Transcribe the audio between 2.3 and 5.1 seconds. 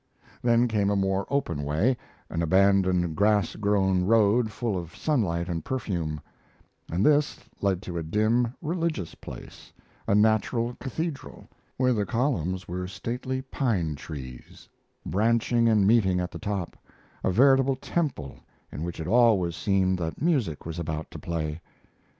an abandoned grass grown road full of